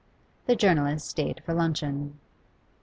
[0.47, 2.19] The journalist stayed for luncheon.